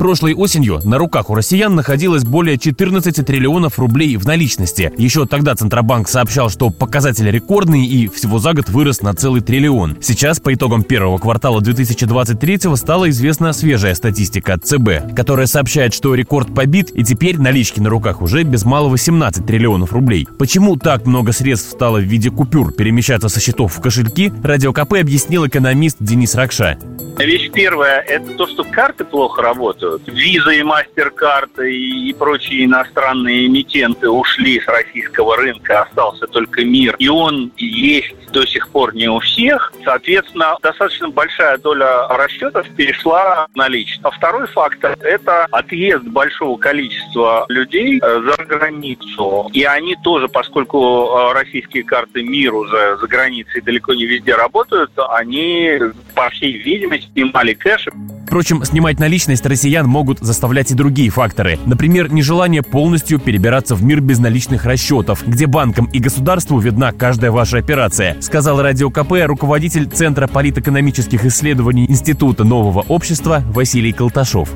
Прошлой 0.00 0.32
осенью 0.32 0.80
на 0.82 0.96
руках 0.96 1.28
у 1.28 1.34
россиян 1.34 1.74
находилось 1.74 2.24
более 2.24 2.56
14 2.56 3.22
триллионов 3.26 3.78
рублей 3.78 4.16
в 4.16 4.24
наличности. 4.24 4.90
Еще 4.96 5.26
тогда 5.26 5.54
Центробанк 5.54 6.08
сообщал, 6.08 6.48
что 6.48 6.70
показатель 6.70 7.30
рекордный 7.30 7.84
и 7.84 8.08
всего 8.08 8.38
за 8.38 8.54
год 8.54 8.70
вырос 8.70 9.02
на 9.02 9.12
целый 9.12 9.42
триллион. 9.42 9.98
Сейчас, 10.00 10.40
по 10.40 10.54
итогам 10.54 10.84
первого 10.84 11.18
квартала 11.18 11.60
2023 11.60 12.74
стала 12.76 13.10
известна 13.10 13.52
свежая 13.52 13.94
статистика 13.94 14.56
ЦБ, 14.58 15.14
которая 15.14 15.44
сообщает, 15.44 15.92
что 15.92 16.14
рекорд 16.14 16.54
побит 16.54 16.90
и 16.94 17.04
теперь 17.04 17.38
налички 17.38 17.80
на 17.80 17.90
руках 17.90 18.22
уже 18.22 18.42
без 18.42 18.64
малого 18.64 18.96
17 18.96 19.44
триллионов 19.44 19.92
рублей. 19.92 20.26
Почему 20.38 20.76
так 20.76 21.04
много 21.04 21.32
средств 21.32 21.72
стало 21.72 21.98
в 21.98 22.04
виде 22.04 22.30
купюр 22.30 22.72
перемещаться 22.72 23.28
со 23.28 23.38
счетов 23.38 23.76
в 23.76 23.82
кошельки, 23.82 24.32
Радио 24.42 24.72
КП 24.72 24.94
объяснил 24.94 25.46
экономист 25.46 25.98
Денис 26.00 26.34
Ракша. 26.34 26.78
Вещь 27.18 27.50
первая– 27.52 28.00
это 28.08 28.32
то, 28.32 28.46
что 28.46 28.64
карты 28.64 29.04
плохо 29.04 29.42
работают. 29.42 29.89
Виза 30.06 30.50
и 30.50 30.62
MasterCard 30.62 31.66
и, 31.66 32.12
прочие 32.14 32.64
иностранные 32.64 33.46
эмитенты 33.46 34.08
ушли 34.08 34.60
с 34.60 34.66
российского 34.66 35.36
рынка, 35.36 35.82
остался 35.82 36.26
только 36.26 36.64
мир. 36.64 36.96
И 36.98 37.08
он 37.08 37.52
есть 37.56 38.14
до 38.32 38.46
сих 38.46 38.68
пор 38.68 38.94
не 38.94 39.08
у 39.08 39.18
всех. 39.20 39.72
Соответственно, 39.84 40.56
достаточно 40.62 41.08
большая 41.08 41.58
доля 41.58 42.06
расчетов 42.08 42.68
перешла 42.76 43.46
в 43.52 43.56
наличность. 43.56 44.00
А 44.04 44.10
второй 44.10 44.46
фактор– 44.46 44.96
это 45.00 45.46
отъезд 45.50 46.04
большого 46.04 46.56
количества 46.58 47.44
людей 47.48 48.00
э, 48.02 48.22
за 48.22 48.44
границу. 48.44 49.50
И 49.52 49.64
они 49.64 49.96
тоже, 50.02 50.28
поскольку 50.28 50.78
э, 50.78 51.32
российские 51.32 51.84
карты 51.84 52.22
мир 52.22 52.54
уже 52.54 52.96
за 53.00 53.06
границей 53.06 53.60
далеко 53.60 53.94
не 53.94 54.06
везде 54.06 54.34
работают, 54.34 54.92
они, 54.96 55.78
по 56.14 56.30
всей 56.30 56.52
видимости, 56.52 57.08
снимали 57.12 57.54
кэш. 57.54 57.88
Впрочем, 58.30 58.64
снимать 58.64 59.00
наличность 59.00 59.44
россиян 59.44 59.88
могут 59.88 60.20
заставлять 60.20 60.70
и 60.70 60.74
другие 60.74 61.10
факторы. 61.10 61.58
Например, 61.66 62.12
нежелание 62.12 62.62
полностью 62.62 63.18
перебираться 63.18 63.74
в 63.74 63.82
мир 63.82 64.00
безналичных 64.00 64.64
расчетов, 64.66 65.26
где 65.26 65.48
банкам 65.48 65.86
и 65.86 65.98
государству 65.98 66.60
видна 66.60 66.92
каждая 66.92 67.32
ваша 67.32 67.58
операция, 67.58 68.16
сказал 68.20 68.62
Радио 68.62 68.88
КП 68.88 69.14
руководитель 69.24 69.88
Центра 69.88 70.28
политэкономических 70.28 71.24
исследований 71.24 71.86
Института 71.90 72.44
нового 72.44 72.84
общества 72.86 73.42
Василий 73.52 73.90
Колташов. 73.90 74.48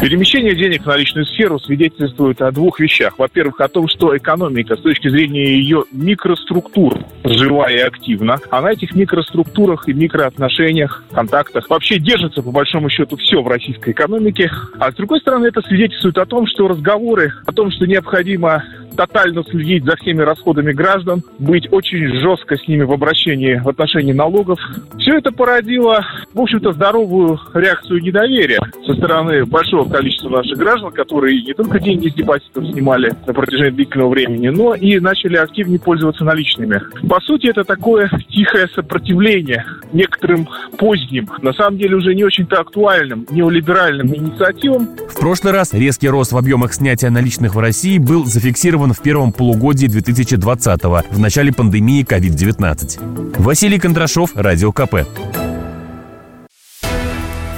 Перемещение 0.00 0.54
денег 0.54 0.84
в 0.84 0.86
наличную 0.86 1.26
сферу 1.26 1.58
свидетельствует 1.58 2.40
о 2.40 2.50
двух 2.50 2.80
вещах. 2.80 3.18
Во-первых, 3.18 3.60
о 3.60 3.68
том, 3.68 3.86
что 3.86 4.16
экономика 4.16 4.74
с 4.74 4.80
точки 4.80 5.10
зрения 5.10 5.52
ее 5.52 5.84
микроструктур 5.92 6.94
жива 7.22 7.70
и 7.70 7.76
активна, 7.76 8.38
а 8.48 8.62
на 8.62 8.72
этих 8.72 8.94
микроструктурах 8.94 9.90
и 9.90 9.92
микроотношениях, 9.92 11.04
контактах 11.12 11.68
вообще 11.68 11.98
держится, 11.98 12.42
по 12.42 12.50
большому 12.50 12.88
счету, 12.88 13.18
все 13.18 13.42
в 13.42 13.48
российской 13.48 13.90
экономике. 13.90 14.50
А 14.78 14.90
с 14.90 14.94
другой 14.94 15.20
стороны, 15.20 15.48
это 15.48 15.60
свидетельствует 15.60 16.16
о 16.16 16.24
том, 16.24 16.46
что 16.46 16.66
разговоры 16.66 17.34
о 17.44 17.52
том, 17.52 17.70
что 17.70 17.86
необходимо 17.86 18.64
тотально 19.00 19.42
следить 19.44 19.84
за 19.84 19.96
всеми 19.96 20.20
расходами 20.20 20.72
граждан, 20.72 21.22
быть 21.38 21.66
очень 21.72 22.06
жестко 22.20 22.58
с 22.58 22.68
ними 22.68 22.82
в 22.82 22.92
обращении 22.92 23.54
в 23.54 23.66
отношении 23.66 24.12
налогов. 24.12 24.60
Все 24.98 25.16
это 25.16 25.32
породило, 25.32 26.04
в 26.34 26.40
общем-то, 26.40 26.72
здоровую 26.72 27.40
реакцию 27.54 28.02
недоверия 28.02 28.60
со 28.86 28.92
стороны 28.92 29.46
большого 29.46 29.90
количества 29.90 30.28
наших 30.28 30.58
граждан, 30.58 30.92
которые 30.92 31.42
не 31.42 31.54
только 31.54 31.80
деньги 31.80 32.10
с 32.10 32.14
депозитов 32.14 32.66
снимали 32.66 33.14
на 33.26 33.32
протяжении 33.32 33.70
длительного 33.70 34.10
времени, 34.10 34.48
но 34.48 34.74
и 34.74 35.00
начали 35.00 35.36
активнее 35.36 35.80
пользоваться 35.80 36.22
наличными. 36.24 36.82
По 37.08 37.20
сути, 37.22 37.46
это 37.46 37.64
такое 37.64 38.10
тихое 38.28 38.68
сопротивление 38.74 39.64
некоторым 39.94 40.46
поздним, 40.76 41.26
на 41.40 41.54
самом 41.54 41.78
деле 41.78 41.96
уже 41.96 42.14
не 42.14 42.24
очень-то 42.24 42.60
актуальным 42.60 43.26
неолиберальным 43.30 44.14
инициативам. 44.14 44.90
Прошлый 45.20 45.52
раз 45.52 45.74
резкий 45.74 46.08
рост 46.08 46.32
в 46.32 46.38
объемах 46.38 46.72
снятия 46.72 47.10
наличных 47.10 47.54
в 47.54 47.58
России 47.58 47.98
был 47.98 48.24
зафиксирован 48.24 48.94
в 48.94 49.02
первом 49.02 49.32
полугодии 49.32 49.86
2020-го, 49.86 51.14
в 51.14 51.18
начале 51.18 51.52
пандемии 51.52 52.02
COVID-19. 52.04 53.38
Василий 53.38 53.78
Кондрашов, 53.78 54.30
Радио 54.34 54.72
КП. 54.72 55.06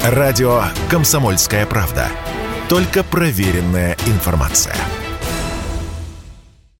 Радио 0.03 0.65
«Комсомольская 0.91 1.65
правда». 1.65 2.09
Только 2.69 3.05
проверенная 3.05 3.97
информация. 4.09 4.75